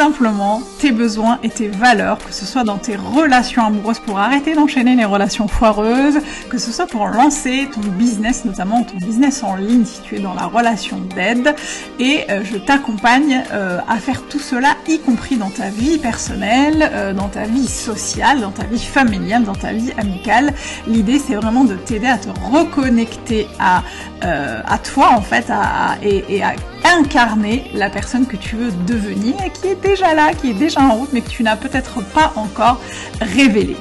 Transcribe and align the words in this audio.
simplement 0.00 0.62
tes 0.78 0.92
besoins 0.92 1.38
et 1.42 1.50
tes 1.50 1.68
valeurs, 1.68 2.16
que 2.16 2.32
ce 2.32 2.46
soit 2.46 2.64
dans 2.64 2.78
tes 2.78 2.96
relations 2.96 3.66
amoureuses 3.66 3.98
pour 3.98 4.18
arrêter 4.18 4.54
d'enchaîner 4.54 4.96
les 4.96 5.04
relations 5.04 5.46
foireuses, 5.46 6.20
que 6.48 6.56
ce 6.56 6.72
soit 6.72 6.86
pour 6.86 7.06
lancer 7.08 7.68
ton 7.74 7.82
business, 7.82 8.46
notamment 8.46 8.82
ton 8.82 8.96
business 8.96 9.42
en 9.42 9.56
ligne 9.56 9.84
si 9.84 10.00
tu 10.00 10.16
es 10.16 10.20
dans 10.20 10.32
la 10.32 10.46
relation 10.46 10.96
d'aide. 11.14 11.54
Et 11.98 12.24
euh, 12.30 12.42
je 12.50 12.56
t'accompagne 12.56 13.44
euh, 13.52 13.78
à 13.86 13.96
faire 13.98 14.22
tout 14.22 14.38
cela, 14.38 14.68
y 14.88 15.00
compris 15.00 15.36
dans 15.36 15.50
ta 15.50 15.68
vie 15.68 15.98
personnelle, 15.98 16.90
euh, 16.94 17.12
dans 17.12 17.28
ta 17.28 17.44
vie 17.44 17.68
sociale, 17.68 18.40
dans 18.40 18.52
ta 18.52 18.64
vie 18.64 18.82
familiale, 18.82 19.44
dans 19.44 19.54
ta 19.54 19.74
vie 19.74 19.92
amicale. 19.98 20.54
L'idée 20.86 21.18
c'est 21.18 21.34
vraiment 21.34 21.64
de 21.64 21.74
t'aider 21.74 22.06
à 22.06 22.16
te 22.16 22.30
reconnecter 22.50 23.48
à, 23.58 23.82
à 24.22 24.78
toi 24.78 25.10
en 25.12 25.20
fait 25.20 25.50
à, 25.50 25.98
et, 26.02 26.24
et 26.36 26.42
à 26.42 26.54
incarner 26.84 27.70
la 27.74 27.90
personne 27.90 28.26
que 28.26 28.36
tu 28.36 28.56
veux 28.56 28.70
devenir 28.86 29.34
et 29.44 29.50
qui 29.50 29.68
est 29.68 29.89
là, 29.98 30.32
qui 30.34 30.50
est 30.50 30.54
déjà 30.54 30.80
en 30.80 30.94
route, 30.94 31.10
mais 31.12 31.20
que 31.20 31.28
tu 31.28 31.42
n'as 31.42 31.56
peut-être 31.56 32.02
pas 32.02 32.32
encore 32.36 32.80
révélé. 33.20 33.76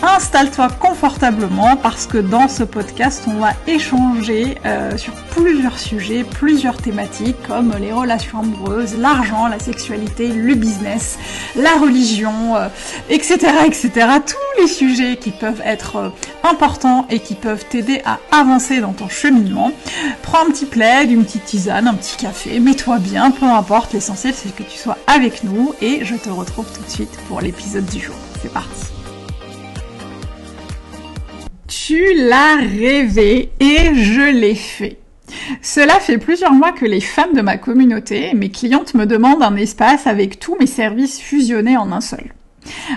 Installe-toi 0.00 0.68
confortablement 0.78 1.76
parce 1.76 2.06
que 2.06 2.18
dans 2.18 2.46
ce 2.46 2.62
podcast, 2.62 3.24
on 3.26 3.40
va 3.40 3.54
échanger 3.66 4.56
euh, 4.64 4.96
sur 4.96 5.12
plusieurs 5.34 5.76
sujets, 5.76 6.22
plusieurs 6.22 6.76
thématiques 6.76 7.36
comme 7.48 7.74
les 7.80 7.92
relations 7.92 8.38
amoureuses, 8.38 8.96
l'argent, 8.96 9.48
la 9.48 9.58
sexualité, 9.58 10.28
le 10.28 10.54
business, 10.54 11.18
la 11.56 11.74
religion, 11.76 12.54
etc., 13.10 13.38
euh, 13.44 13.64
etc. 13.66 13.90
Tous 14.24 14.62
les 14.62 14.68
sujets 14.68 15.16
qui 15.16 15.32
peuvent 15.32 15.62
être 15.64 15.96
euh, 15.96 16.10
importants 16.44 17.06
et 17.10 17.18
qui 17.18 17.34
peuvent 17.34 17.64
t'aider 17.68 18.00
à 18.04 18.20
avancer 18.30 18.80
dans 18.80 18.92
ton 18.92 19.08
cheminement. 19.08 19.72
Prends 20.22 20.46
un 20.46 20.50
petit 20.50 20.66
plaid, 20.66 21.10
une 21.10 21.24
petite 21.24 21.44
tisane, 21.44 21.88
un 21.88 21.94
petit 21.94 22.16
café 22.16 22.60
mets-toi 22.60 22.98
bien, 22.98 23.32
peu 23.32 23.46
importe, 23.46 23.94
l'essentiel 23.94 24.34
c'est 24.36 24.54
que 24.54 24.62
tu 24.62 24.78
sois 24.78 24.98
avec 25.08 25.42
nous 25.42 25.74
et 25.80 26.04
je 26.04 26.14
te 26.14 26.28
retrouve 26.28 26.66
tout 26.72 26.84
de 26.84 26.90
suite 26.90 27.18
pour 27.26 27.40
l'épisode 27.40 27.86
du 27.86 28.00
jour. 28.00 28.14
C'est 28.40 28.52
parti. 28.52 28.97
Tu 31.88 32.04
l'as 32.16 32.56
rêvé 32.56 33.50
et 33.60 33.94
je 33.94 34.30
l'ai 34.30 34.54
fait. 34.54 34.98
Cela 35.62 35.94
fait 35.94 36.18
plusieurs 36.18 36.52
mois 36.52 36.72
que 36.72 36.84
les 36.84 37.00
femmes 37.00 37.32
de 37.32 37.40
ma 37.40 37.56
communauté, 37.56 38.34
mes 38.34 38.50
clientes 38.50 38.92
me 38.92 39.06
demandent 39.06 39.42
un 39.42 39.56
espace 39.56 40.06
avec 40.06 40.38
tous 40.38 40.54
mes 40.60 40.66
services 40.66 41.18
fusionnés 41.18 41.78
en 41.78 41.90
un 41.90 42.02
seul. 42.02 42.34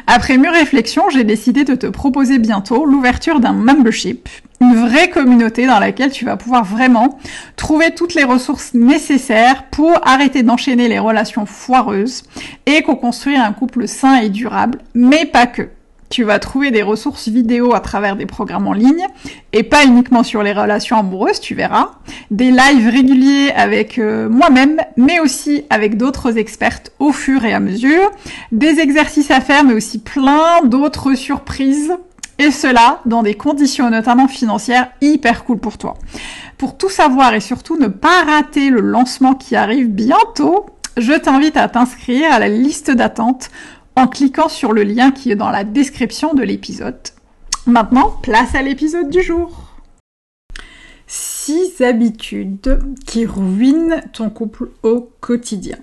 Après 0.08 0.38
mûre 0.38 0.52
réflexion, 0.52 1.10
j'ai 1.10 1.24
décidé 1.24 1.64
de 1.64 1.76
te 1.76 1.88
proposer 1.88 2.38
bientôt 2.38 2.84
l'ouverture 2.84 3.40
d'un 3.40 3.54
membership, 3.54 4.28
une 4.60 4.76
vraie 4.76 5.10
communauté 5.10 5.68
dans 5.68 5.80
laquelle 5.80 6.12
tu 6.12 6.26
vas 6.26 6.36
pouvoir 6.36 6.66
vraiment 6.66 7.18
trouver 7.56 7.96
toutes 7.96 8.14
les 8.14 8.26
ressources 8.26 8.74
nécessaires 8.74 9.68
pour 9.72 10.06
arrêter 10.06 10.44
d'enchaîner 10.44 10.90
les 10.90 11.00
relations 11.00 11.46
foireuses 11.46 12.24
et 12.66 12.82
co-construire 12.82 13.42
un 13.42 13.54
couple 13.54 13.88
sain 13.88 14.18
et 14.18 14.28
durable, 14.28 14.80
mais 14.94 15.26
pas 15.26 15.48
que. 15.48 15.70
Tu 16.12 16.26
vas 16.26 16.40
trouver 16.40 16.72
des 16.72 16.84
ressources 16.84 17.30
vidéo 17.30 17.74
à 17.74 17.80
travers 17.80 18.18
des 18.18 18.26
programmes 18.26 18.68
en 18.68 18.74
ligne 18.74 19.08
et 19.54 19.64
pas 19.64 19.86
uniquement 19.86 20.24
sur 20.24 20.44
les 20.44 20.52
relations 20.52 20.98
amoureuses, 20.98 21.40
tu 21.40 21.56
verras. 21.56 21.92
Des 22.32 22.52
lives 22.52 22.90
réguliers 22.90 23.54
avec 23.56 23.98
euh, 23.98 24.28
moi-même, 24.28 24.82
mais 24.98 25.22
aussi 25.22 25.64
avec 25.70 25.96
d'autres 25.96 26.38
expertes 26.38 26.92
au 27.00 27.14
fur 27.14 27.46
et 27.46 27.54
à 27.54 27.62
mesure. 27.62 28.12
Des 28.52 28.80
exercices 28.80 29.32
à 29.32 29.40
faire, 29.40 29.64
mais 29.64 29.74
aussi 29.74 30.00
plein 30.00 30.62
d'autres 30.66 31.14
surprises. 31.14 31.94
Et 32.40 32.52
cela 32.52 33.00
dans 33.06 33.24
des 33.24 33.36
conditions 33.36 33.90
notamment 33.90 34.28
financières 34.28 34.90
hyper 35.00 35.46
cool 35.46 35.60
pour 35.60 35.78
toi. 35.78 35.94
Pour 36.58 36.76
tout 36.76 36.90
savoir 36.90 37.34
et 37.36 37.40
surtout 37.40 37.78
ne 37.78 37.88
pas 37.88 38.26
rater 38.26 38.70
le 38.70 38.82
lancement 38.82 39.34
qui 39.34 39.56
arrive 39.56 39.88
bientôt, 39.88 40.66
je 40.98 41.14
t'invite 41.14 41.56
à 41.56 41.70
t'inscrire 41.70 42.34
à 42.34 42.40
la 42.40 42.50
liste 42.50 42.92
d'attente 42.92 43.50
en 43.96 44.08
cliquant 44.08 44.50
sur 44.50 44.74
le 44.74 44.84
lien 44.84 45.12
qui 45.12 45.32
est 45.32 45.36
dans 45.36 45.50
la 45.50 45.64
description 45.64 46.34
de 46.34 46.44
l'épisode. 46.44 47.00
Maintenant, 47.68 48.10
place 48.24 48.56
à 48.56 48.62
l'épisode 48.62 49.10
du 49.10 49.22
jour. 49.22 49.72
6 51.08 51.82
habitudes 51.82 52.80
qui 53.06 53.26
ruinent 53.26 54.02
ton 54.14 54.30
couple 54.30 54.70
au 54.84 55.12
quotidien. 55.20 55.78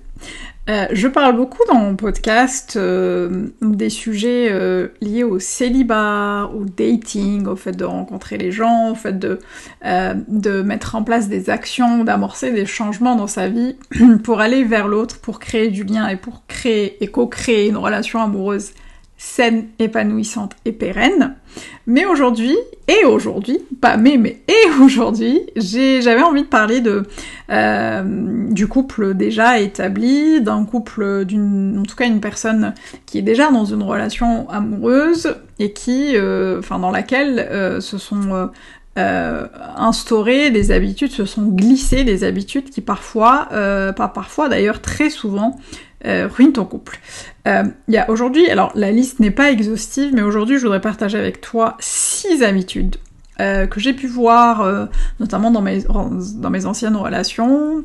Euh, 0.69 0.87
je 0.93 1.09
parle 1.09 1.35
beaucoup 1.35 1.63
dans 1.67 1.79
mon 1.79 1.97
podcast 1.97 2.77
euh, 2.77 3.47
des 3.63 3.89
sujets 3.89 4.49
euh, 4.51 4.89
liés 5.01 5.25
au 5.25 5.39
célibat, 5.39 6.51
au 6.55 6.67
dating, 6.67 7.47
au 7.47 7.57
fait 7.57 7.73
de 7.73 7.85
rencontrer 7.85 8.37
les 8.37 8.53
gens, 8.53 8.91
au 8.91 8.95
fait 8.95 9.19
de, 9.19 9.39
de 9.83 10.63
mettre 10.63 10.95
en 10.95 11.03
place 11.03 11.29
des 11.29 11.49
actions, 11.49 12.05
d'amorcer 12.05 12.51
des 12.53 12.67
changements 12.67 13.17
dans 13.17 13.27
sa 13.27 13.49
vie 13.49 13.77
pour 14.25 14.41
aller 14.41 14.63
vers 14.63 14.89
l'autre, 14.89 15.19
pour 15.21 15.39
créer 15.39 15.69
du 15.69 15.85
lien 15.85 16.07
et 16.07 16.17
pour 16.17 16.43
créer 16.47 17.03
et 17.03 17.07
co-créer 17.07 17.69
une 17.69 17.79
relation 17.79 18.21
amoureuse 18.21 18.73
saine, 19.19 19.67
épanouissante 19.81 20.55
et 20.65 20.73
pérenne. 20.73 21.35
Mais 21.87 22.05
aujourd'hui, 22.05 22.57
et 22.87 23.05
aujourd'hui, 23.05 23.59
pas 23.81 23.97
mais, 23.97 24.17
mais 24.17 24.41
et 24.47 24.71
aujourd'hui, 24.81 25.41
j'avais 25.57 26.23
envie 26.23 26.43
de 26.43 26.49
parler 26.49 26.81
de 26.81 27.03
euh, 27.51 28.03
du 28.51 28.67
couple 28.67 29.15
déjà 29.15 29.59
établi, 29.59 30.41
d'un 30.41 30.65
couple 30.65 31.25
d'une, 31.25 31.79
en 31.79 31.83
tout 31.83 31.97
cas 31.97 32.07
une 32.07 32.21
personne 32.21 32.75
qui 33.07 33.19
est 33.19 33.23
déjà 33.23 33.51
dans 33.51 33.65
une 33.65 33.83
relation 33.83 34.49
amoureuse 34.51 35.35
et 35.59 35.73
qui, 35.73 36.13
euh, 36.17 36.61
dans 36.71 36.91
laquelle 36.91 37.39
euh, 37.51 37.81
se 37.81 37.99
sont 37.99 38.51
instaurées 39.77 40.51
des 40.51 40.73
habitudes, 40.73 41.13
se 41.13 41.25
sont 41.25 41.47
glissées 41.47 42.03
des 42.03 42.25
habitudes 42.25 42.69
qui 42.69 42.81
parfois, 42.81 43.47
pas 43.49 44.09
parfois 44.09 44.49
d'ailleurs 44.49 44.83
très 44.83 45.09
souvent, 45.09 45.57
euh, 46.07 46.29
ruine 46.29 46.53
ton 46.53 46.65
couple. 46.65 47.01
Euh, 47.49 47.65
il 47.89 47.95
y 47.95 47.99
a 47.99 48.09
aujourd'hui, 48.09 48.49
alors 48.49 48.71
la 48.77 48.93
liste 48.93 49.19
n'est 49.19 49.33
pas 49.33 49.51
exhaustive, 49.51 50.15
mais 50.15 50.23
aujourd'hui 50.23 50.57
je 50.57 50.63
voudrais 50.63 50.81
partager 50.81 51.19
avec 51.19 51.41
toi 51.41 51.77
six 51.81 52.45
habitudes 52.45 52.97
euh, 53.41 53.67
que 53.67 53.81
j'ai 53.81 53.93
pu 53.93 54.07
voir, 54.07 54.89
notamment 55.21 55.51
dans 55.51 55.63
mes, 55.63 55.83
dans 55.85 56.51
mes 56.51 56.67
anciennes 56.67 56.97
relations. 56.97 57.85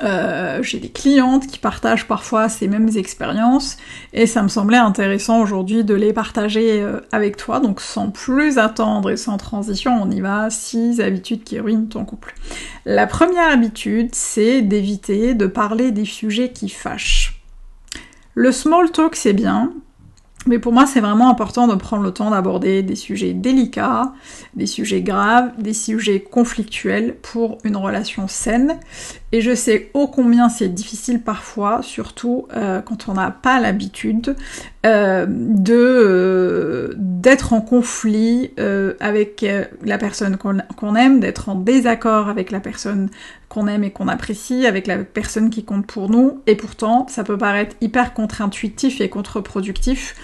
j'ai 0.00 0.78
des 0.80 0.90
clientes 0.90 1.46
qui 1.46 1.58
partagent 1.58 2.08
parfois 2.08 2.48
ces 2.48 2.66
mêmes 2.66 2.90
expériences 2.96 3.76
et 4.12 4.26
ça 4.26 4.42
me 4.42 4.48
semblait 4.48 4.78
intéressant 4.78 5.40
aujourd'hui 5.40 5.84
de 5.84 5.94
les 5.94 6.12
partager 6.12 6.84
avec 7.12 7.36
toi. 7.36 7.60
Donc 7.60 7.80
sans 7.80 8.10
plus 8.10 8.58
attendre 8.58 9.10
et 9.10 9.16
sans 9.16 9.36
transition, 9.36 10.02
on 10.02 10.10
y 10.10 10.20
va. 10.20 10.50
Six 10.50 11.00
habitudes 11.00 11.44
qui 11.44 11.60
ruinent 11.60 11.88
ton 11.88 12.04
couple. 12.04 12.34
La 12.84 13.06
première 13.06 13.50
habitude, 13.50 14.14
c'est 14.14 14.62
d'éviter 14.62 15.34
de 15.34 15.46
parler 15.46 15.92
des 15.92 16.04
sujets 16.04 16.50
qui 16.50 16.68
fâchent. 16.68 17.42
Le 18.34 18.50
small 18.50 18.90
talk, 18.90 19.14
c'est 19.14 19.34
bien, 19.34 19.72
mais 20.46 20.58
pour 20.58 20.72
moi, 20.72 20.86
c'est 20.86 21.00
vraiment 21.00 21.30
important 21.30 21.68
de 21.68 21.74
prendre 21.74 22.02
le 22.02 22.12
temps 22.12 22.30
d'aborder 22.30 22.82
des 22.82 22.96
sujets 22.96 23.32
délicats, 23.32 24.12
des 24.54 24.66
sujets 24.66 25.02
graves, 25.02 25.52
des 25.58 25.74
sujets 25.74 26.20
conflictuels 26.20 27.16
pour 27.22 27.58
une 27.64 27.76
relation 27.76 28.26
saine. 28.28 28.78
Et 29.34 29.40
je 29.40 29.54
sais 29.54 29.90
ô 29.94 30.08
combien 30.08 30.50
c'est 30.50 30.68
difficile 30.68 31.22
parfois, 31.22 31.80
surtout 31.82 32.46
euh, 32.54 32.82
quand 32.82 33.08
on 33.08 33.14
n'a 33.14 33.30
pas 33.30 33.60
l'habitude 33.60 34.36
euh, 34.84 35.26
euh, 35.70 36.92
d'être 36.96 37.54
en 37.54 37.62
conflit 37.62 38.50
avec 39.00 39.46
la 39.82 39.96
personne 39.96 40.36
qu'on 40.36 40.96
aime, 40.96 41.20
d'être 41.20 41.48
en 41.48 41.54
désaccord 41.54 42.28
avec 42.28 42.50
la 42.50 42.60
personne 42.60 43.08
qu'on 43.48 43.68
aime 43.68 43.84
et 43.84 43.90
qu'on 43.90 44.08
apprécie, 44.08 44.66
avec 44.66 44.86
la 44.86 44.98
personne 44.98 45.48
qui 45.48 45.64
compte 45.64 45.86
pour 45.86 46.10
nous. 46.10 46.42
Et 46.46 46.54
pourtant, 46.54 47.06
ça 47.08 47.24
peut 47.24 47.38
paraître 47.38 47.74
hyper 47.80 48.12
contre-intuitif 48.12 49.00
et 49.00 49.08
contre-productif 49.08 50.14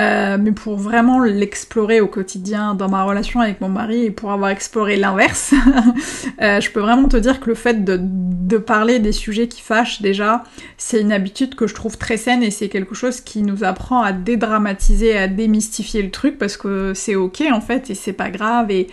euh, 0.00 0.38
mais 0.40 0.50
pour 0.50 0.76
vraiment 0.76 1.20
l'explorer 1.20 2.00
au 2.00 2.08
quotidien 2.08 2.74
dans 2.74 2.88
ma 2.88 3.04
relation 3.04 3.40
avec 3.40 3.60
mon 3.60 3.68
mari 3.68 4.06
et 4.06 4.10
pour 4.10 4.32
avoir 4.32 4.50
exploré 4.50 4.96
l'inverse, 4.96 5.54
euh, 6.42 6.60
je 6.60 6.70
peux 6.70 6.80
vraiment 6.80 7.06
te 7.08 7.16
dire 7.16 7.38
que 7.38 7.48
le 7.48 7.54
fait 7.54 7.84
de, 7.84 8.00
de 8.02 8.58
parler 8.58 8.98
des 8.98 9.12
sujets 9.12 9.46
qui 9.46 9.62
fâchent 9.62 10.02
déjà, 10.02 10.42
c'est 10.78 11.00
une 11.00 11.12
habitude 11.12 11.54
que 11.54 11.68
je 11.68 11.74
trouve 11.74 11.96
très 11.96 12.16
saine 12.16 12.42
et 12.42 12.50
c'est 12.50 12.68
quelque 12.68 12.96
chose 12.96 13.20
qui 13.20 13.42
nous 13.42 13.62
apprend 13.62 14.02
à 14.02 14.10
dédramatiser, 14.12 15.16
à 15.16 15.28
démystifier 15.28 16.02
le 16.02 16.10
truc 16.10 16.38
parce 16.38 16.56
que 16.56 16.92
c'est 16.92 17.14
ok 17.14 17.44
en 17.52 17.60
fait 17.60 17.88
et 17.88 17.94
c'est 17.94 18.12
pas 18.12 18.30
grave 18.30 18.72
et, 18.72 18.88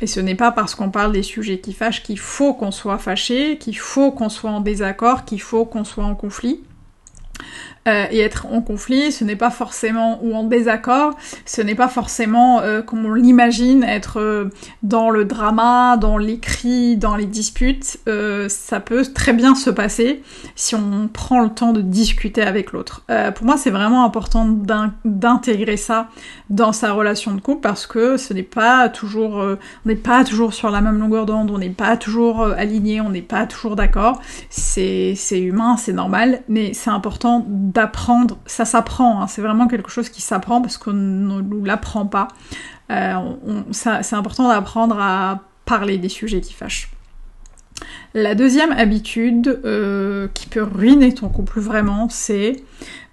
et 0.00 0.06
ce 0.06 0.20
n'est 0.20 0.34
pas 0.34 0.52
parce 0.52 0.74
qu'on 0.74 0.90
parle 0.90 1.12
des 1.12 1.22
sujets 1.22 1.58
qui 1.58 1.74
fâchent 1.74 2.02
qu'il 2.02 2.18
faut 2.18 2.54
qu'on 2.54 2.70
soit 2.70 2.96
fâché, 2.96 3.58
qu'il 3.58 3.76
faut 3.76 4.10
qu'on 4.10 4.30
soit 4.30 4.50
en 4.50 4.60
désaccord, 4.60 5.26
qu'il 5.26 5.42
faut 5.42 5.66
qu'on 5.66 5.84
soit 5.84 6.04
en 6.04 6.14
conflit. 6.14 6.62
Et 7.86 8.18
être 8.18 8.46
en 8.46 8.60
conflit, 8.60 9.12
ce 9.12 9.24
n'est 9.24 9.36
pas 9.36 9.50
forcément, 9.50 10.18
ou 10.22 10.34
en 10.34 10.44
désaccord, 10.44 11.14
ce 11.44 11.62
n'est 11.62 11.74
pas 11.74 11.88
forcément, 11.88 12.60
comme 12.84 13.06
on 13.06 13.14
l'imagine, 13.14 13.84
être 13.84 14.50
dans 14.82 15.10
le 15.10 15.24
drama, 15.24 15.96
dans 15.96 16.18
les 16.18 16.38
cris, 16.38 16.96
dans 16.96 17.16
les 17.16 17.26
disputes. 17.26 17.98
ça 18.48 18.80
peut 18.80 19.04
très 19.04 19.32
bien 19.32 19.54
se 19.54 19.70
passer 19.70 20.22
si 20.56 20.74
on 20.74 21.08
prend 21.12 21.42
le 21.42 21.50
temps 21.50 21.72
de 21.72 21.80
discuter 21.80 22.42
avec 22.42 22.72
l'autre. 22.72 23.04
pour 23.34 23.46
moi, 23.46 23.56
c'est 23.56 23.70
vraiment 23.70 24.04
important 24.04 24.48
d'intégrer 25.04 25.76
ça 25.76 26.08
dans 26.50 26.72
sa 26.72 26.92
relation 26.92 27.34
de 27.34 27.40
couple 27.40 27.60
parce 27.60 27.86
que 27.86 28.16
ce 28.16 28.34
n'est 28.34 28.42
pas 28.42 28.88
toujours, 28.88 29.36
on 29.36 29.58
n'est 29.84 29.94
pas 29.96 30.24
toujours 30.24 30.54
sur 30.54 30.70
la 30.70 30.80
même 30.80 30.98
longueur 30.98 31.26
d'onde, 31.26 31.50
on 31.50 31.58
n'est 31.58 31.70
pas 31.70 31.96
toujours 31.96 32.42
aligné, 32.42 33.00
on 33.00 33.10
n'est 33.10 33.22
pas 33.22 33.46
toujours 33.46 33.76
d'accord. 33.76 34.20
C'est 34.50 35.16
humain, 35.32 35.76
c'est 35.76 35.92
normal, 35.92 36.42
mais 36.48 36.72
c'est 36.74 36.90
important 36.90 37.44
d'apprendre. 37.76 38.38
Ça 38.46 38.64
s'apprend, 38.64 39.22
hein. 39.22 39.26
c'est 39.26 39.42
vraiment 39.42 39.68
quelque 39.68 39.90
chose 39.90 40.08
qui 40.08 40.22
s'apprend 40.22 40.62
parce 40.62 40.78
qu'on 40.78 40.94
ne 40.94 41.40
nous 41.42 41.64
l'apprend 41.64 42.06
pas. 42.06 42.28
Euh, 42.90 43.14
c'est 43.70 44.14
important 44.14 44.48
d'apprendre 44.48 44.98
à 44.98 45.40
parler 45.66 45.98
des 45.98 46.08
sujets 46.08 46.40
qui 46.40 46.54
fâchent. 46.54 46.90
La 48.14 48.34
deuxième 48.34 48.72
habitude 48.72 49.60
euh, 49.64 50.28
qui 50.32 50.46
peut 50.46 50.62
ruiner 50.62 51.12
ton 51.12 51.28
couple 51.28 51.60
vraiment, 51.60 52.08
c'est 52.08 52.62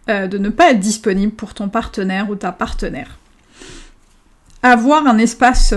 euh, 0.10 0.28
de 0.28 0.38
ne 0.38 0.48
pas 0.48 0.72
être 0.72 0.80
disponible 0.80 1.34
pour 1.34 1.54
ton 1.54 1.68
partenaire 1.68 2.30
ou 2.30 2.36
ta 2.36 2.54
partenaire. 2.54 3.18
Avoir 4.62 5.06
un 5.08 5.18
espace 5.18 5.74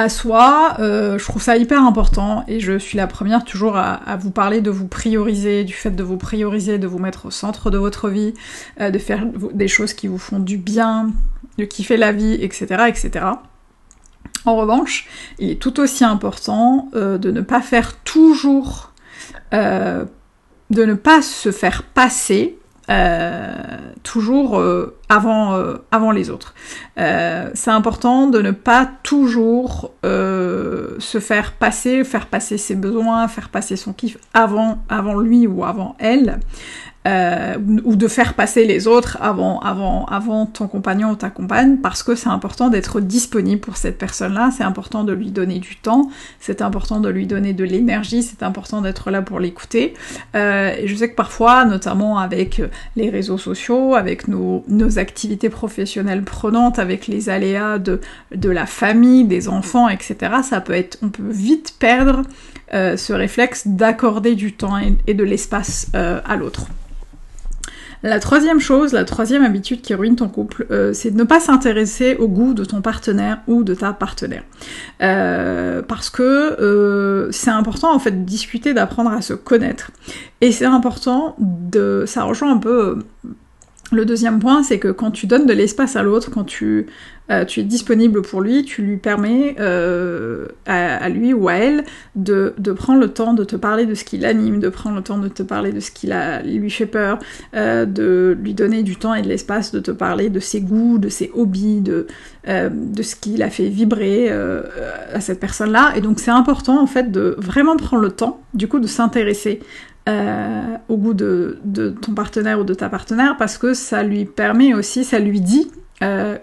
à 0.00 0.08
soi, 0.08 0.76
euh, 0.78 1.18
je 1.18 1.24
trouve 1.24 1.42
ça 1.42 1.56
hyper 1.56 1.84
important 1.84 2.44
et 2.48 2.58
je 2.58 2.78
suis 2.78 2.96
la 2.96 3.06
première 3.06 3.44
toujours 3.44 3.76
à, 3.76 4.16
vous 4.18 4.30
parler 4.30 4.60
de 4.62 4.70
vous 4.70 4.88
prioriser, 4.88 5.64
du 5.64 5.74
fait 5.74 5.90
de 5.90 6.02
vous 6.02 6.16
prioriser, 6.16 6.78
de 6.78 6.86
vous 6.86 6.98
mettre 6.98 7.26
au 7.26 7.30
centre 7.30 7.70
de 7.70 7.76
votre 7.76 8.08
vie, 8.08 8.32
euh, 8.80 8.90
de 8.90 8.98
faire 8.98 9.26
des 9.52 9.68
choses 9.68 9.92
qui 9.92 10.08
vous 10.08 10.18
font 10.18 10.38
du 10.38 10.56
bien, 10.56 11.10
de 11.58 11.64
kiffer 11.64 11.98
la 11.98 12.12
vie, 12.12 12.34
etc. 12.40 12.84
etc. 12.88 13.26
En 14.46 14.56
revanche, 14.56 15.06
il 15.38 15.50
est 15.50 15.60
tout 15.60 15.80
aussi 15.80 16.02
important 16.02 16.88
euh, 16.94 17.18
de 17.18 17.30
ne 17.30 17.42
pas 17.42 17.60
faire 17.60 17.96
toujours, 17.98 18.92
de 19.52 20.06
ne 20.70 20.94
pas 20.94 21.20
se 21.20 21.52
faire 21.52 21.82
passer 21.82 22.56
toujours 24.02 24.62
avant, 25.10 25.54
euh, 25.54 25.76
avant 25.90 26.10
les 26.10 26.30
autres. 26.30 26.54
c'est 26.96 27.70
important 27.70 28.26
de 28.28 28.40
ne 28.40 28.52
pas 28.52 28.90
toujours 29.02 29.92
se 30.02 31.18
faire 31.20 31.52
passer, 31.52 32.04
faire 32.04 32.26
passer 32.26 32.58
ses 32.58 32.76
besoins, 32.76 33.26
faire 33.28 33.48
passer 33.48 33.76
son 33.76 33.92
kiff 33.92 34.16
avant, 34.34 34.78
avant 34.88 35.18
lui 35.18 35.46
ou 35.46 35.64
avant 35.64 35.96
elle. 35.98 36.40
Euh, 37.08 37.56
ou 37.84 37.96
de 37.96 38.08
faire 38.08 38.34
passer 38.34 38.66
les 38.66 38.86
autres 38.86 39.16
avant, 39.22 39.58
avant, 39.60 40.04
avant 40.04 40.44
ton 40.44 40.68
compagnon 40.68 41.12
ou 41.12 41.16
ta 41.16 41.30
compagne, 41.30 41.78
parce 41.78 42.02
que 42.02 42.14
c'est 42.14 42.28
important 42.28 42.68
d'être 42.68 43.00
disponible 43.00 43.58
pour 43.58 43.78
cette 43.78 43.96
personne-là, 43.96 44.50
c'est 44.54 44.64
important 44.64 45.02
de 45.02 45.14
lui 45.14 45.30
donner 45.30 45.60
du 45.60 45.76
temps, 45.76 46.10
c'est 46.40 46.60
important 46.60 47.00
de 47.00 47.08
lui 47.08 47.26
donner 47.26 47.54
de 47.54 47.64
l'énergie, 47.64 48.22
c'est 48.22 48.42
important 48.42 48.82
d'être 48.82 49.10
là 49.10 49.22
pour 49.22 49.40
l'écouter. 49.40 49.94
Euh, 50.34 50.74
je 50.84 50.94
sais 50.94 51.08
que 51.08 51.14
parfois, 51.16 51.64
notamment 51.64 52.18
avec 52.18 52.60
les 52.96 53.08
réseaux 53.08 53.38
sociaux, 53.38 53.94
avec 53.94 54.28
nos, 54.28 54.62
nos 54.68 54.98
activités 55.00 55.48
professionnelles 55.48 56.22
prenantes, 56.22 56.78
avec 56.78 57.08
les 57.08 57.28
aléas 57.28 57.78
de, 57.78 58.00
de 58.34 58.48
la 58.48 58.66
famille, 58.66 59.24
des 59.24 59.48
enfants, 59.48 59.88
etc., 59.88 60.16
ça 60.42 60.60
peut 60.60 60.74
être, 60.74 60.98
on 61.02 61.08
peut 61.08 61.28
vite 61.28 61.74
perdre 61.78 62.22
euh, 62.72 62.96
ce 62.96 63.12
réflexe 63.12 63.66
d'accorder 63.66 64.36
du 64.36 64.52
temps 64.52 64.78
et, 64.78 65.14
de 65.14 65.24
l'espace 65.24 65.88
euh, 65.96 66.20
à 66.24 66.36
l'autre. 66.36 66.66
La 68.04 68.20
troisième 68.20 68.60
chose, 68.60 68.92
la 68.92 69.04
troisième 69.04 69.44
habitude 69.44 69.82
qui 69.82 69.92
ruine 69.92 70.14
ton 70.14 70.28
couple, 70.28 70.66
euh, 70.70 70.92
c'est 70.92 71.10
de 71.10 71.16
ne 71.16 71.24
pas 71.24 71.40
s'intéresser 71.40 72.14
au 72.14 72.28
goût 72.28 72.54
de 72.54 72.64
ton 72.64 72.80
partenaire 72.80 73.40
ou 73.48 73.64
de 73.64 73.74
ta 73.74 73.92
partenaire. 73.92 74.44
Parce 75.00 76.10
que 76.10 77.28
c'est 77.32 77.50
important 77.50 77.92
en 77.92 77.98
fait 77.98 78.12
de 78.12 78.24
discuter, 78.24 78.72
d'apprendre 78.72 79.10
à 79.10 79.20
se 79.20 79.34
connaître. 79.34 79.90
Et 80.40 80.52
c'est 80.52 80.64
important 80.64 81.34
de... 81.38 82.04
ça 82.06 82.22
rejoint 82.22 82.52
un 82.52 82.58
peu 82.58 83.00
le 83.92 84.04
deuxième 84.04 84.38
point, 84.38 84.62
c'est 84.62 84.78
que 84.78 84.88
quand 84.88 85.10
tu 85.10 85.26
donnes 85.26 85.46
de 85.46 85.52
l'espace 85.52 85.96
à 85.96 86.02
l'autre, 86.02 86.30
quand 86.30 86.44
tu, 86.44 86.86
euh, 87.30 87.44
tu, 87.44 87.60
es 87.60 87.62
disponible 87.62 88.22
pour 88.22 88.40
lui, 88.40 88.64
tu 88.64 88.82
lui 88.82 88.96
permets 88.96 89.54
euh, 89.60 90.46
à, 90.66 91.08
lui 91.08 91.32
ou 91.32 91.48
à 91.48 91.54
elle 91.54 91.84
de, 92.16 92.54
de, 92.58 92.72
prendre 92.72 92.98
le 92.98 93.08
temps 93.08 93.34
de 93.34 93.44
te 93.44 93.54
parler 93.54 93.86
de 93.86 93.94
ce 93.94 94.04
qui 94.04 94.18
l'anime, 94.18 94.58
de 94.58 94.68
prendre 94.68 94.96
le 94.96 95.02
temps 95.02 95.18
de 95.18 95.28
te 95.28 95.44
parler 95.44 95.70
de 95.70 95.78
ce 95.78 95.92
qui 95.92 96.10
lui 96.44 96.70
fait 96.70 96.86
peur, 96.86 97.20
euh, 97.54 97.86
de 97.86 98.36
lui 98.40 98.52
donner 98.54 98.82
du 98.82 98.96
temps 98.96 99.14
et 99.14 99.22
de 99.22 99.28
l'espace 99.28 99.70
de 99.70 99.78
te 99.78 99.92
parler 99.92 100.28
de 100.28 100.40
ses 100.40 100.60
goûts, 100.60 100.98
de 100.98 101.08
ses 101.08 101.30
hobbies, 101.32 101.80
de, 101.80 102.08
de 102.46 103.02
ce 103.02 103.14
qui 103.14 103.36
l'a 103.36 103.50
fait 103.50 103.68
vibrer 103.68 104.30
à 104.30 105.20
cette 105.20 105.38
personne-là. 105.38 105.92
Et 105.96 106.00
donc 106.00 106.18
c'est 106.18 106.30
important 106.30 106.82
en 106.82 106.86
fait 106.86 107.12
de 107.12 107.36
vraiment 107.38 107.76
prendre 107.76 108.02
le 108.02 108.10
temps, 108.10 108.40
du 108.54 108.66
coup, 108.66 108.80
de 108.80 108.88
s'intéresser 108.88 109.60
au 110.08 110.96
goût 110.96 111.14
de, 111.14 111.60
ton 112.02 112.12
partenaire 112.12 112.58
ou 112.58 112.64
de 112.64 112.74
ta 112.74 112.88
partenaire 112.88 113.36
parce 113.38 113.56
que 113.56 113.74
ça 113.74 114.02
lui 114.02 114.24
permet 114.24 114.74
aussi, 114.74 115.04
ça 115.04 115.20
lui 115.20 115.40
dit 115.40 115.70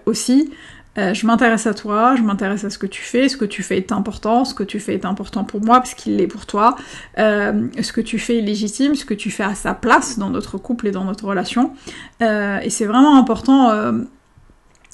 aussi 0.06 0.50
euh, 0.98 1.14
je 1.14 1.26
m'intéresse 1.26 1.66
à 1.66 1.74
toi, 1.74 2.16
je 2.16 2.22
m'intéresse 2.22 2.64
à 2.64 2.70
ce 2.70 2.78
que 2.78 2.86
tu 2.86 3.02
fais, 3.02 3.28
ce 3.28 3.36
que 3.36 3.44
tu 3.44 3.62
fais 3.62 3.76
est 3.76 3.92
important, 3.92 4.44
ce 4.44 4.54
que 4.54 4.64
tu 4.64 4.80
fais 4.80 4.94
est 4.94 5.04
important 5.04 5.44
pour 5.44 5.64
moi 5.64 5.78
parce 5.78 5.94
qu'il 5.94 6.16
l'est 6.16 6.26
pour 6.26 6.46
toi, 6.46 6.76
ce 7.16 7.92
que 7.92 8.00
tu 8.00 8.18
fais 8.18 8.38
est 8.38 8.42
légitime, 8.42 8.94
ce 8.94 9.04
que 9.04 9.14
tu 9.14 9.30
fais 9.30 9.44
à 9.44 9.54
sa 9.54 9.74
place 9.74 10.18
dans 10.18 10.30
notre 10.30 10.58
couple 10.58 10.88
et 10.88 10.90
dans 10.90 11.04
notre 11.04 11.26
relation. 11.26 11.72
et 12.20 12.70
c'est 12.70 12.86
vraiment 12.86 13.16
important 13.16 13.70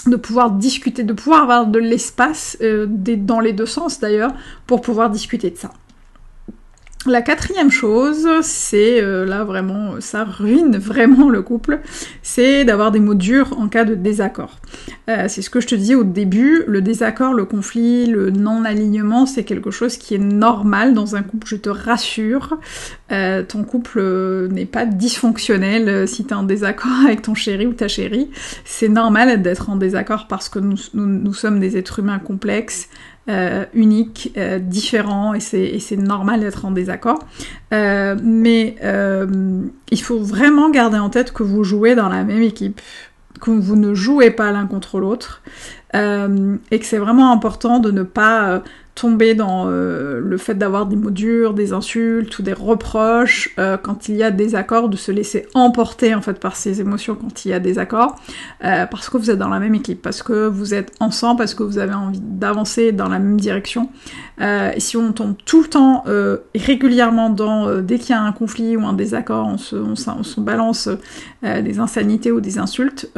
de 0.06 0.16
pouvoir 0.16 0.50
discuter, 0.50 1.02
de 1.02 1.12
pouvoir 1.12 1.42
avoir 1.42 1.66
de 1.66 1.78
l'espace, 1.78 2.58
dans 2.60 3.40
les 3.40 3.52
deux 3.52 3.66
sens 3.66 4.00
d'ailleurs, 4.00 4.32
pour 4.66 4.80
pouvoir 4.80 5.10
discuter 5.10 5.50
de 5.50 5.56
ça. 5.56 5.70
La 7.06 7.20
quatrième 7.20 7.70
chose, 7.70 8.26
c'est 8.40 9.02
euh, 9.02 9.26
là 9.26 9.44
vraiment, 9.44 10.00
ça 10.00 10.24
ruine 10.24 10.78
vraiment 10.78 11.28
le 11.28 11.42
couple, 11.42 11.80
c'est 12.22 12.64
d'avoir 12.64 12.92
des 12.92 13.00
mots 13.00 13.12
durs 13.12 13.58
en 13.58 13.68
cas 13.68 13.84
de 13.84 13.94
désaccord. 13.94 14.58
Euh, 15.10 15.26
c'est 15.28 15.42
ce 15.42 15.50
que 15.50 15.60
je 15.60 15.66
te 15.66 15.74
dis 15.74 15.94
au 15.94 16.02
début, 16.02 16.64
le 16.66 16.80
désaccord, 16.80 17.34
le 17.34 17.44
conflit, 17.44 18.06
le 18.06 18.30
non-alignement, 18.30 19.26
c'est 19.26 19.44
quelque 19.44 19.70
chose 19.70 19.98
qui 19.98 20.14
est 20.14 20.18
normal 20.18 20.94
dans 20.94 21.14
un 21.14 21.22
couple, 21.22 21.46
je 21.46 21.56
te 21.56 21.68
rassure. 21.68 22.56
Euh, 23.14 23.42
ton 23.42 23.64
couple 23.64 24.02
n'est 24.50 24.66
pas 24.66 24.84
dysfonctionnel 24.84 26.06
si 26.06 26.24
t'es 26.24 26.34
en 26.34 26.42
désaccord 26.42 26.92
avec 27.06 27.22
ton 27.22 27.34
chéri 27.34 27.66
ou 27.66 27.72
ta 27.72 27.88
chérie. 27.88 28.30
C'est 28.64 28.88
normal 28.88 29.40
d'être 29.40 29.70
en 29.70 29.76
désaccord 29.76 30.26
parce 30.28 30.48
que 30.48 30.58
nous 30.58 31.34
sommes 31.34 31.60
des 31.60 31.76
êtres 31.76 32.00
humains 32.00 32.18
complexes, 32.18 32.88
euh, 33.30 33.64
unique, 33.72 34.34
euh, 34.36 34.58
différent, 34.58 35.32
et 35.32 35.40
c'est 35.40 35.96
normal 35.96 36.40
d'être 36.40 36.66
en 36.66 36.70
désaccord. 36.70 37.20
Euh, 37.72 38.16
mais 38.22 38.76
il 39.90 40.02
faut 40.02 40.18
vraiment 40.18 40.68
garder 40.68 40.98
en 40.98 41.08
tête 41.08 41.32
que 41.32 41.42
vous 41.42 41.64
jouez 41.64 41.94
dans 41.94 42.10
la 42.10 42.22
même 42.22 42.42
équipe, 42.42 42.82
que 43.40 43.50
vous 43.50 43.76
ne 43.76 43.94
jouez 43.94 44.30
pas 44.30 44.52
l'un 44.52 44.66
contre 44.66 45.00
l'autre, 45.00 45.42
et 45.94 46.78
que 46.78 46.84
c'est 46.84 46.98
vraiment 46.98 47.30
important 47.30 47.78
de 47.78 47.90
ne 47.92 48.02
pas 48.02 48.62
tomber 48.94 49.34
dans 49.34 49.66
euh, 49.66 50.20
le 50.20 50.36
fait 50.36 50.54
d'avoir 50.54 50.86
des 50.86 50.94
mots 50.94 51.10
durs, 51.10 51.52
des 51.52 51.72
insultes 51.72 52.38
ou 52.38 52.42
des 52.42 52.52
reproches 52.52 53.52
euh, 53.58 53.76
quand 53.76 54.08
il 54.08 54.16
y 54.16 54.22
a 54.22 54.30
des 54.30 54.54
accords, 54.54 54.88
de 54.88 54.96
se 54.96 55.10
laisser 55.10 55.46
emporter 55.54 56.14
en 56.14 56.22
fait 56.22 56.38
par 56.38 56.54
ces 56.54 56.80
émotions 56.80 57.16
quand 57.16 57.44
il 57.44 57.48
y 57.48 57.54
a 57.54 57.58
des 57.58 57.78
accords, 57.78 58.16
euh, 58.64 58.86
parce 58.86 59.10
que 59.10 59.16
vous 59.16 59.30
êtes 59.30 59.38
dans 59.38 59.48
la 59.48 59.58
même 59.58 59.74
équipe, 59.74 60.00
parce 60.00 60.22
que 60.22 60.46
vous 60.46 60.74
êtes 60.74 60.92
ensemble, 61.00 61.38
parce 61.38 61.54
que 61.54 61.64
vous 61.64 61.78
avez 61.78 61.94
envie 61.94 62.20
d'avancer 62.22 62.92
dans 62.92 63.08
la 63.08 63.18
même 63.18 63.40
direction. 63.40 63.88
si 64.78 64.96
on 64.96 65.12
tombe 65.12 65.34
tout 65.44 65.62
le 65.62 65.68
temps 65.68 66.04
régulièrement 66.54 67.30
dans 67.30 67.80
dès 67.80 67.98
qu'il 67.98 68.10
y 68.10 68.18
a 68.18 68.22
un 68.22 68.32
conflit 68.32 68.76
ou 68.76 68.84
un 68.84 68.92
désaccord, 68.92 69.46
on 69.46 69.58
se, 69.58 69.76
on 69.76 69.94
se 70.22 70.40
balance 70.40 70.88
des 71.42 71.78
insanités 71.78 72.32
ou 72.32 72.40
des 72.40 72.58
insultes, 72.58 73.10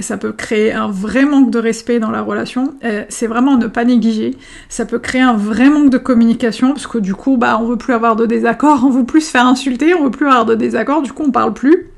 ça 0.00 0.16
peut 0.16 0.32
créer 0.32 0.72
un 0.72 0.88
vrai 0.88 1.24
manque 1.24 1.50
de 1.50 1.58
respect 1.58 1.98
dans 1.98 2.10
la 2.12 2.22
relation. 2.22 2.74
C'est 3.08 3.26
vraiment 3.26 3.56
ne 3.56 3.66
pas 3.66 3.84
négliger. 3.84 4.36
Ça 4.68 4.86
peut 4.86 4.98
créer 4.98 5.20
un 5.20 5.36
vrai 5.36 5.68
manque 5.68 5.90
de 5.90 5.98
communication, 5.98 6.72
parce 6.72 6.86
que 6.86 6.98
du 6.98 7.14
coup, 7.14 7.36
bah, 7.36 7.58
on 7.60 7.66
veut 7.66 7.76
plus 7.76 7.92
avoir 7.92 8.16
de 8.16 8.26
désaccords, 8.26 8.82
on 8.84 8.90
veut 8.90 9.04
plus 9.04 9.22
se 9.22 9.30
faire 9.30 9.46
insulter, 9.46 9.94
on 9.94 10.04
veut 10.04 10.10
plus 10.10 10.26
avoir 10.26 10.44
de 10.46 10.54
désaccords, 10.54 11.02
du 11.02 11.12
coup, 11.12 11.24
on 11.26 11.30
parle 11.30 11.54
plus. 11.54 11.90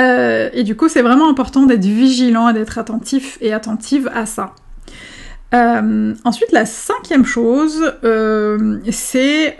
Euh, 0.00 0.50
et 0.52 0.64
du 0.64 0.76
coup, 0.76 0.88
c'est 0.88 1.02
vraiment 1.02 1.28
important 1.28 1.66
d'être 1.66 1.84
vigilant 1.84 2.48
et 2.48 2.52
d'être 2.52 2.78
attentif 2.78 3.38
et 3.40 3.52
attentive 3.52 4.10
à 4.14 4.26
ça. 4.26 4.52
Euh, 5.54 6.14
ensuite, 6.24 6.50
la 6.50 6.66
cinquième 6.66 7.24
chose, 7.24 7.92
euh, 8.02 8.78
c'est 8.90 9.56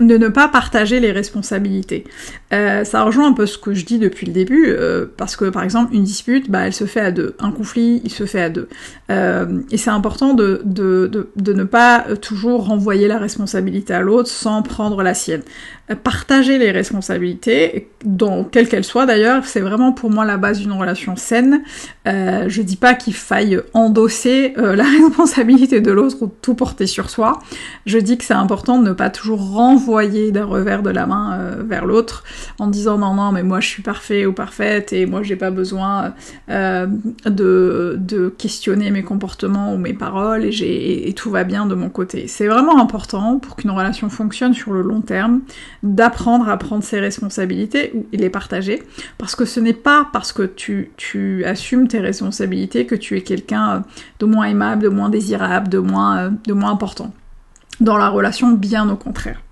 de 0.00 0.16
ne 0.18 0.28
pas 0.28 0.48
partager 0.48 0.98
les 1.00 1.12
responsabilités. 1.12 2.04
Euh, 2.52 2.84
ça 2.84 3.02
rejoint 3.02 3.28
un 3.28 3.32
peu 3.32 3.46
ce 3.46 3.58
que 3.58 3.74
je 3.74 3.84
dis 3.84 3.98
depuis 3.98 4.26
le 4.26 4.32
début, 4.32 4.66
euh, 4.68 5.06
parce 5.16 5.36
que 5.36 5.46
par 5.46 5.62
exemple, 5.62 5.94
une 5.94 6.04
dispute, 6.04 6.50
bah, 6.50 6.66
elle 6.66 6.72
se 6.72 6.84
fait 6.84 7.00
à 7.00 7.10
deux. 7.10 7.36
Un 7.38 7.52
conflit, 7.52 8.00
il 8.04 8.10
se 8.10 8.26
fait 8.26 8.42
à 8.42 8.50
deux. 8.50 8.68
Euh, 9.10 9.60
et 9.70 9.76
c'est 9.76 9.90
important 9.90 10.34
de, 10.34 10.62
de, 10.64 11.28
de, 11.36 11.52
ne 11.52 11.64
pas 11.64 12.04
toujours 12.20 12.66
renvoyer 12.66 13.06
la 13.06 13.18
responsabilité 13.18 13.94
à 13.94 14.00
l'autre 14.00 14.28
sans 14.28 14.62
prendre 14.62 15.02
la 15.02 15.14
sienne. 15.14 15.42
Partager 16.02 16.56
les 16.56 16.70
responsabilités, 16.70 17.90
donc 18.04 18.50
quelle 18.50 18.68
qu'elle 18.68 18.84
soit 18.84 19.04
d'ailleurs, 19.04 19.44
c'est 19.44 19.60
vraiment 19.60 19.92
pour 19.92 20.10
moi 20.10 20.24
la 20.24 20.38
base 20.38 20.58
d'une 20.58 20.72
relation 20.72 21.14
saine. 21.14 21.62
je 22.06 22.62
dis 22.62 22.76
pas 22.76 22.94
qu'il 22.94 23.12
faille 23.12 23.60
endosser 23.74 24.54
la 24.56 24.84
responsabilité 25.02 25.82
de 25.82 25.92
l'autre 25.92 26.16
ou 26.22 26.32
tout 26.40 26.54
porter 26.54 26.86
sur 26.86 27.10
soi. 27.10 27.38
Je 27.84 27.98
dis 27.98 28.16
que 28.16 28.24
c'est 28.24 28.32
important 28.32 28.78
de 28.78 28.88
ne 28.88 28.92
pas 28.94 29.10
toujours 29.10 29.52
renvoyer 29.52 29.83
envoyer 29.84 30.32
d'un 30.32 30.46
revers 30.46 30.82
de 30.82 30.88
la 30.88 31.06
main 31.06 31.38
euh, 31.38 31.62
vers 31.62 31.84
l'autre 31.84 32.24
en 32.58 32.68
disant 32.68 32.96
non 32.96 33.12
non 33.14 33.32
mais 33.32 33.42
moi 33.42 33.60
je 33.60 33.68
suis 33.68 33.82
parfait 33.82 34.24
ou 34.24 34.32
parfaite 34.32 34.94
et 34.94 35.04
moi 35.04 35.22
j'ai 35.22 35.36
pas 35.36 35.50
besoin 35.50 36.14
euh, 36.48 36.86
de, 37.26 37.96
de, 37.98 38.30
questionner 38.30 38.90
mes 38.90 39.02
comportements 39.02 39.74
ou 39.74 39.78
mes 39.78 39.92
paroles 39.92 40.44
et, 40.44 41.12
tout 41.14 41.30
va 41.30 41.44
bien 41.44 41.66
de 41.66 41.74
mon 41.74 41.90
côté. 41.90 42.26
C'est 42.26 42.48
vraiment 42.48 42.80
important 42.80 43.38
pour 43.38 43.56
qu'une 43.56 43.70
relation 43.70 44.08
fonctionne 44.08 44.52
sur 44.52 44.72
le 44.72 44.82
long 44.82 45.00
terme 45.00 45.42
d'apprendre 45.82 46.48
à 46.48 46.56
prendre 46.56 46.82
ses 46.82 46.98
responsabilités 46.98 47.92
et 48.12 48.16
les 48.16 48.30
partager 48.30 48.82
parce 49.18 49.36
que 49.36 49.44
ce 49.44 49.60
n'est 49.60 49.74
pas 49.74 50.08
parce 50.12 50.32
que 50.32 50.42
tu, 50.42 50.90
tu 50.96 51.44
assumes 51.44 51.88
tes 51.88 52.00
responsabilités 52.00 52.86
que 52.86 52.94
tu 52.94 53.16
es 53.16 53.20
quelqu'un 53.20 53.84
de 54.18 54.26
moins 54.26 54.46
aimable, 54.46 54.82
de 54.82 54.88
moins 54.88 55.10
désirable, 55.10 55.68
de 55.68 55.78
moins, 55.78 56.32
de 56.46 56.52
moins 56.52 56.72
important 56.72 57.12
dans 57.80 57.96
la 57.96 58.08
relation, 58.08 58.52
bien 58.52 58.88
au 58.88 58.96
contraire. 58.96 59.43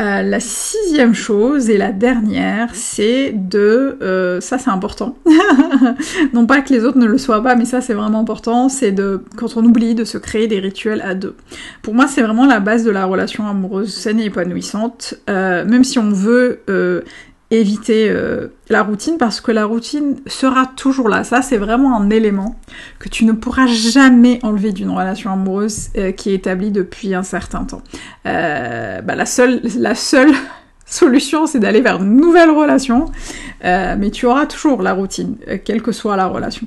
Euh, 0.00 0.22
la 0.22 0.40
sixième 0.40 1.14
chose 1.14 1.70
et 1.70 1.78
la 1.78 1.92
dernière, 1.92 2.74
c'est 2.74 3.30
de, 3.32 3.96
euh, 4.02 4.40
ça 4.40 4.58
c'est 4.58 4.70
important, 4.70 5.16
non 6.32 6.46
pas 6.46 6.62
que 6.62 6.74
les 6.74 6.84
autres 6.84 6.98
ne 6.98 7.06
le 7.06 7.16
soient 7.16 7.44
pas, 7.44 7.54
mais 7.54 7.64
ça 7.64 7.80
c'est 7.80 7.94
vraiment 7.94 8.18
important, 8.18 8.68
c'est 8.68 8.90
de, 8.90 9.22
quand 9.36 9.56
on 9.56 9.64
oublie 9.64 9.94
de 9.94 10.02
se 10.02 10.18
créer 10.18 10.48
des 10.48 10.58
rituels 10.58 11.00
à 11.00 11.14
deux. 11.14 11.36
Pour 11.80 11.94
moi 11.94 12.08
c'est 12.08 12.22
vraiment 12.22 12.44
la 12.44 12.58
base 12.58 12.82
de 12.82 12.90
la 12.90 13.04
relation 13.04 13.46
amoureuse 13.46 13.94
saine 13.94 14.18
et 14.18 14.24
épanouissante, 14.24 15.14
euh, 15.30 15.64
même 15.64 15.84
si 15.84 16.00
on 16.00 16.10
veut 16.10 16.62
éviter 17.60 18.08
euh, 18.08 18.48
la 18.68 18.82
routine 18.82 19.16
parce 19.18 19.40
que 19.40 19.52
la 19.52 19.64
routine 19.64 20.16
sera 20.26 20.66
toujours 20.66 21.08
là. 21.08 21.24
Ça, 21.24 21.42
c'est 21.42 21.56
vraiment 21.56 21.96
un 21.96 22.10
élément 22.10 22.56
que 22.98 23.08
tu 23.08 23.24
ne 23.24 23.32
pourras 23.32 23.66
jamais 23.66 24.38
enlever 24.42 24.72
d'une 24.72 24.90
relation 24.90 25.32
amoureuse 25.32 25.90
euh, 25.96 26.12
qui 26.12 26.30
est 26.30 26.34
établie 26.34 26.70
depuis 26.70 27.14
un 27.14 27.22
certain 27.22 27.64
temps. 27.64 27.82
Euh, 28.26 29.00
bah, 29.02 29.14
la 29.14 29.26
seule, 29.26 29.60
la 29.76 29.94
seule 29.94 30.32
solution, 30.86 31.46
c'est 31.46 31.58
d'aller 31.58 31.80
vers 31.80 32.02
une 32.02 32.16
nouvelle 32.16 32.50
relation, 32.50 33.06
mais 33.62 34.10
tu 34.10 34.26
auras 34.26 34.44
toujours 34.44 34.82
la 34.82 34.92
routine, 34.92 35.36
quelle 35.64 35.80
que 35.80 35.92
soit 35.92 36.14
la 36.14 36.26
relation. 36.26 36.66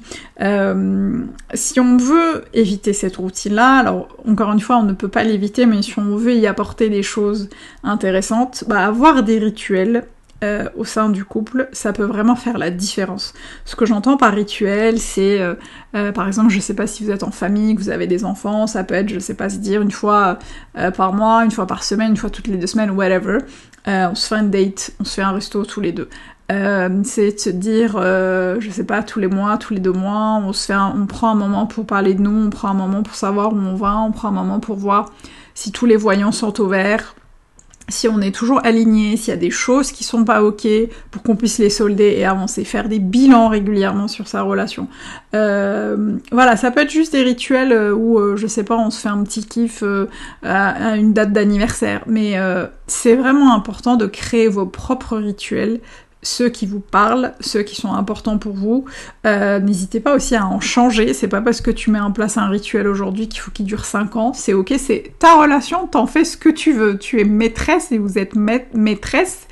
si 1.53 1.79
on 1.79 1.97
veut 1.97 2.43
éviter 2.51 2.93
cette 2.93 3.17
routine-là, 3.17 3.77
alors 3.77 4.07
encore 4.27 4.51
une 4.51 4.59
fois, 4.59 4.77
on 4.77 4.83
ne 4.83 4.93
peut 4.93 5.07
pas 5.07 5.23
l'éviter, 5.23 5.67
mais 5.67 5.83
si 5.83 5.97
on 5.99 6.15
veut 6.15 6.33
y 6.33 6.47
apporter 6.47 6.89
des 6.89 7.03
choses 7.03 7.47
intéressantes, 7.83 8.63
bah, 8.67 8.87
avoir 8.87 9.21
des 9.21 9.37
rituels 9.37 10.07
euh, 10.43 10.69
au 10.77 10.85
sein 10.85 11.09
du 11.09 11.25
couple, 11.25 11.67
ça 11.71 11.93
peut 11.93 12.03
vraiment 12.03 12.35
faire 12.35 12.59
la 12.59 12.69
différence. 12.69 13.33
Ce 13.65 13.75
que 13.75 13.87
j'entends 13.87 14.17
par 14.17 14.33
rituel, 14.33 14.99
c'est 14.99 15.41
euh, 15.41 15.55
euh, 15.95 16.11
par 16.11 16.27
exemple, 16.27 16.51
je 16.51 16.59
sais 16.59 16.75
pas 16.75 16.85
si 16.85 17.03
vous 17.03 17.09
êtes 17.09 17.23
en 17.23 17.31
famille, 17.31 17.73
que 17.75 17.81
vous 17.81 17.89
avez 17.89 18.05
des 18.05 18.23
enfants, 18.23 18.67
ça 18.67 18.83
peut 18.83 18.93
être, 18.93 19.09
je 19.09 19.17
sais 19.17 19.33
pas, 19.33 19.49
se 19.49 19.57
dire 19.57 19.81
une 19.81 19.89
fois 19.89 20.37
par 20.95 21.13
mois, 21.13 21.43
une 21.43 21.49
fois 21.49 21.65
par 21.65 21.83
semaine, 21.83 22.11
une 22.11 22.17
fois 22.17 22.29
toutes 22.29 22.45
les 22.45 22.57
deux 22.57 22.67
semaines, 22.67 22.91
whatever. 22.91 23.39
on 23.87 24.13
se 24.13 24.27
fait 24.27 24.35
un 24.35 24.43
date, 24.43 24.91
on 24.99 25.05
se 25.05 25.15
fait 25.15 25.23
un 25.23 25.31
resto 25.31 25.65
tous 25.65 25.81
les 25.81 25.91
deux. 25.91 26.07
c'est 26.49 27.31
de 27.31 27.39
se 27.39 27.49
dire, 27.49 27.93
je 27.93 28.69
sais 28.71 28.85
pas, 28.85 29.01
tous 29.01 29.19
les 29.19 29.27
mois, 29.27 29.57
tous 29.57 29.73
les 29.73 29.79
deux 29.79 29.91
mois, 29.91 30.39
on 30.45 30.53
se 30.53 30.67
fait, 30.67 30.75
on 30.75 31.07
prend 31.07 31.31
un 31.31 31.35
moment 31.35 31.65
pour 31.65 31.87
parler 31.87 32.13
de 32.13 32.21
nous, 32.21 32.45
on 32.45 32.51
prend 32.51 32.69
un 32.69 32.75
moment 32.75 33.01
pour 33.01 33.15
savoir 33.15 33.53
où 33.53 33.57
on 33.57 33.75
va, 33.75 33.97
on 33.97 34.11
prend 34.11 34.27
un 34.27 34.31
moment 34.31 34.59
pour 34.59 34.75
voir 34.75 35.11
si 35.55 35.71
tous 35.71 35.87
les 35.87 35.97
voyants 35.97 36.31
sont 36.31 36.61
au 36.61 36.67
vert 36.67 37.15
si 37.89 38.07
on 38.07 38.19
est 38.19 38.35
toujours 38.35 38.59
aligné, 38.65 39.15
s'il 39.15 39.29
y 39.29 39.37
a 39.37 39.39
des 39.39 39.49
choses 39.49 39.91
qui 39.91 40.03
sont 40.03 40.25
pas 40.25 40.43
ok, 40.43 40.67
pour 41.09 41.23
qu'on 41.23 41.35
puisse 41.35 41.57
les 41.57 41.69
solder 41.69 42.15
et 42.17 42.25
avancer, 42.25 42.65
faire 42.65 42.89
des 42.89 42.99
bilans 42.99 43.47
régulièrement 43.47 44.07
sur 44.07 44.27
sa 44.27 44.41
relation. 44.41 44.87
Euh, 45.33 46.17
voilà, 46.31 46.57
ça 46.57 46.71
peut 46.71 46.81
être 46.81 46.91
juste 46.91 47.13
des 47.13 47.23
rituels 47.23 47.71
euh, 47.71 47.93
où, 47.93 48.19
euh, 48.19 48.35
je 48.35 48.47
sais 48.47 48.63
pas, 48.63 48.75
on 48.75 48.89
se 48.89 48.99
fait 48.99 49.09
un 49.09 49.23
petit 49.23 49.45
kiff 49.45 49.83
à, 50.43 50.97
une 50.97 51.13
date 51.13 51.31
d'anniversaire, 51.31 52.03
mais 52.07 52.35
c'est 52.87 53.15
vraiment 53.15 53.53
important 53.53 53.95
de 53.95 54.05
créer 54.05 54.47
vos 54.47 54.65
propres 54.65 55.17
rituels 55.17 55.79
ceux 56.27 56.49
qui 56.49 56.65
vous 56.65 56.81
parlent, 56.81 57.33
ceux 57.39 57.63
qui 57.63 57.75
sont 57.75 57.93
importants 57.93 58.37
pour 58.37 58.53
vous. 58.53 58.85
Euh, 59.25 59.59
n'hésitez 59.59 59.99
pas 59.99 60.13
aussi 60.13 60.35
à 60.35 60.45
en 60.45 60.59
changer. 60.59 61.13
C'est 61.13 61.27
pas 61.27 61.41
parce 61.41 61.61
que 61.61 61.71
tu 61.71 61.89
mets 61.89 61.99
en 61.99 62.11
place 62.11 62.37
un 62.37 62.47
rituel 62.47 62.87
aujourd'hui 62.87 63.29
qu'il 63.29 63.39
faut 63.39 63.51
qu'il 63.51 63.65
dure 63.65 63.85
5 63.85 64.15
ans. 64.17 64.33
C'est 64.33 64.53
ok, 64.53 64.73
c'est 64.77 65.13
ta 65.19 65.39
relation, 65.39 65.87
t'en 65.87 66.05
fais 66.05 66.25
ce 66.25 66.35
que 66.35 66.49
tu 66.49 66.73
veux. 66.73 66.97
Tu 66.97 67.21
es 67.21 67.23
maîtresse 67.23 67.91
et 67.91 67.97
vous 67.97 68.17
êtes 68.17 68.35
maîtresse 68.35 69.47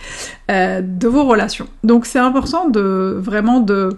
euh, 0.51 0.81
de 0.81 1.07
vos 1.07 1.23
relations. 1.23 1.67
Donc 1.83 2.05
c'est 2.05 2.19
important 2.19 2.69
de 2.69 3.17
vraiment 3.19 3.59
de 3.59 3.97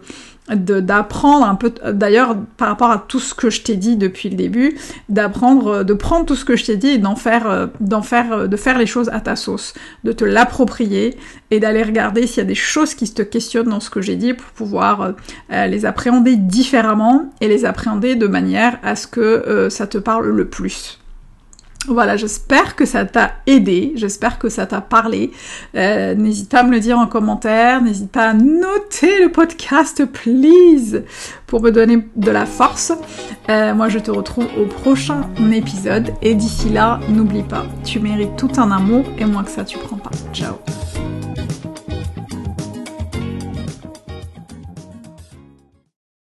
d'apprendre 0.55 1.45
un 1.45 1.55
peu, 1.55 1.73
d'ailleurs 1.91 2.37
par 2.55 2.69
rapport 2.69 2.89
à 2.89 3.03
tout 3.05 3.19
ce 3.19 3.33
que 3.33 3.49
je 3.49 3.61
t'ai 3.61 3.75
dit 3.75 3.97
depuis 3.97 4.29
le 4.29 4.35
début, 4.35 4.77
d'apprendre, 5.09 5.83
de 5.83 5.93
prendre 5.93 6.25
tout 6.25 6.35
ce 6.35 6.45
que 6.45 6.55
je 6.55 6.65
t'ai 6.65 6.77
dit 6.77 6.87
et 6.87 6.97
d'en 6.97 7.15
faire, 7.15 7.49
euh, 7.49 7.67
d'en 7.81 8.01
faire, 8.01 8.31
euh, 8.31 8.47
de 8.47 8.55
faire 8.55 8.77
les 8.77 8.85
choses 8.85 9.09
à 9.09 9.19
ta 9.19 9.35
sauce, 9.35 9.73
de 10.05 10.13
te 10.13 10.23
l'approprier 10.23 11.17
et 11.51 11.59
d'aller 11.59 11.83
regarder 11.83 12.27
s'il 12.27 12.37
y 12.37 12.41
a 12.41 12.45
des 12.45 12.55
choses 12.55 12.93
qui 12.93 13.13
te 13.13 13.21
questionnent 13.21 13.69
dans 13.69 13.81
ce 13.81 13.89
que 13.89 14.01
j'ai 14.01 14.15
dit 14.15 14.33
pour 14.33 14.47
pouvoir 14.51 15.13
euh, 15.51 15.67
les 15.67 15.85
appréhender 15.85 16.37
différemment 16.37 17.29
et 17.41 17.47
les 17.49 17.65
appréhender 17.65 18.15
de 18.15 18.27
manière 18.27 18.79
à 18.83 18.95
ce 18.95 19.07
que 19.07 19.67
ça 19.69 19.87
te 19.87 19.97
parle 19.97 20.29
le 20.29 20.47
plus. 20.47 20.99
Voilà, 21.87 22.17
j'espère 22.17 22.75
que 22.75 22.85
ça 22.85 23.05
t'a 23.05 23.35
aidé, 23.45 23.93
j'espère 23.95 24.39
que 24.39 24.49
ça 24.49 24.65
t'a 24.65 24.81
parlé. 24.81 25.31
Euh, 25.75 26.15
n'hésite 26.15 26.49
pas 26.49 26.59
à 26.59 26.63
me 26.63 26.71
le 26.71 26.81
dire 26.81 26.99
en 26.99 27.07
commentaire, 27.07 27.81
n'hésite 27.81 28.11
pas 28.11 28.29
à 28.29 28.33
noter 28.33 29.23
le 29.23 29.31
podcast, 29.31 30.03
please, 30.05 31.03
pour 31.45 31.61
me 31.61 31.71
donner 31.71 32.05
de 32.15 32.31
la 32.31 32.45
force. 32.45 32.91
Euh, 33.49 33.73
moi, 33.73 33.87
je 33.87 33.99
te 33.99 34.11
retrouve 34.11 34.47
au 34.59 34.65
prochain 34.65 35.21
épisode 35.53 36.13
et 36.21 36.35
d'ici 36.35 36.69
là, 36.69 36.99
n'oublie 37.09 37.43
pas, 37.43 37.65
tu 37.85 37.99
mérites 38.01 38.35
tout 38.35 38.51
un 38.57 38.69
amour 38.71 39.05
et 39.17 39.25
moins 39.25 39.43
que 39.43 39.51
ça, 39.51 39.63
tu 39.63 39.77
prends 39.77 39.97
pas. 39.97 40.11
Ciao 40.33 40.55